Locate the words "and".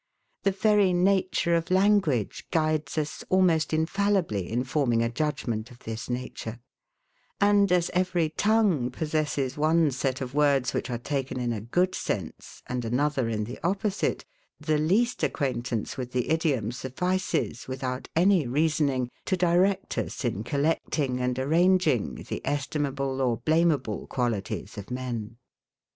7.39-7.71, 12.65-12.83, 21.19-21.37